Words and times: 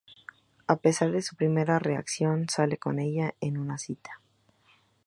A 0.65 0.77
pesar 0.77 1.11
de 1.11 1.21
su 1.21 1.35
primera 1.35 1.77
reacción, 1.77 2.49
sale 2.49 2.77
con 2.79 2.97
ella 2.97 3.35
en 3.39 3.59
una 3.59 3.77
cita. 3.77 4.19